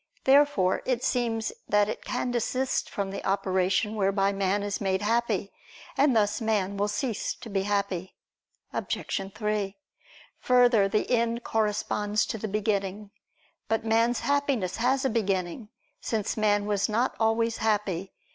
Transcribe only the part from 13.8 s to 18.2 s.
man's Happiness has a beginning, since man was not always happy.